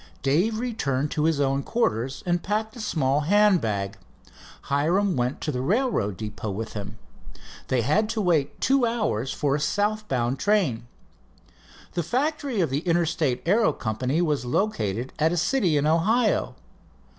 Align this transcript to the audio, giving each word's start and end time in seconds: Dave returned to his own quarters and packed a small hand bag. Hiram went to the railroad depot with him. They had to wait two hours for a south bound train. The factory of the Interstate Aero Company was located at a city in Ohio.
Dave 0.23 0.57
returned 0.57 1.11
to 1.11 1.25
his 1.25 1.39
own 1.39 1.61
quarters 1.61 2.23
and 2.25 2.41
packed 2.41 2.75
a 2.75 2.81
small 2.81 3.19
hand 3.19 3.61
bag. 3.61 3.97
Hiram 4.63 5.15
went 5.15 5.41
to 5.41 5.51
the 5.51 5.61
railroad 5.61 6.17
depot 6.17 6.49
with 6.49 6.73
him. 6.73 6.97
They 7.67 7.83
had 7.83 8.09
to 8.09 8.19
wait 8.21 8.59
two 8.59 8.87
hours 8.87 9.31
for 9.31 9.53
a 9.55 9.59
south 9.59 10.07
bound 10.07 10.39
train. 10.39 10.87
The 11.93 12.01
factory 12.01 12.61
of 12.61 12.71
the 12.71 12.79
Interstate 12.79 13.47
Aero 13.47 13.73
Company 13.73 14.23
was 14.23 14.43
located 14.43 15.13
at 15.19 15.31
a 15.33 15.37
city 15.37 15.77
in 15.77 15.85
Ohio. 15.85 16.55